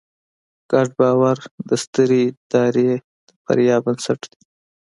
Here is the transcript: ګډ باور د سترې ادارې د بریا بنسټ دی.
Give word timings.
ګډ 0.71 0.87
باور 0.99 1.37
د 1.69 1.71
سترې 1.83 2.21
ادارې 2.33 2.89
د 3.27 3.29
بریا 3.43 3.75
بنسټ 3.85 4.19
دی. 4.31 4.41